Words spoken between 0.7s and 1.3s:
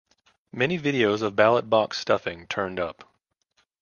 videos